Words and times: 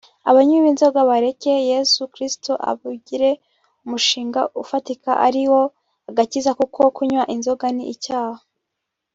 Abanywi 0.29 0.57
b’inzoga 0.63 0.99
bareke 1.09 1.53
Yesu 1.71 2.01
Kristo 2.13 2.51
abigire 2.69 3.29
umushinga 3.85 4.41
ufatika 4.63 5.11
ari 5.27 5.43
wo 5.51 5.61
agakiza 6.09 6.51
kuko 6.59 6.81
kunywa 6.95 7.23
inzoga 7.35 7.67
ni 7.75 7.85
icyaha 7.93 8.41